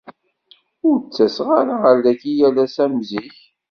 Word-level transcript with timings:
Ur 0.87 0.97
d-ttaseɣ 0.99 1.49
ara 1.59 1.75
ar 1.89 1.97
dagi 2.03 2.33
yal 2.39 2.57
ass 2.65 2.75
am 2.83 2.95
zik. 3.09 3.37